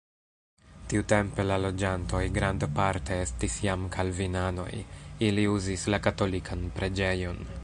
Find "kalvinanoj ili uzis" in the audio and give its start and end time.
3.99-5.89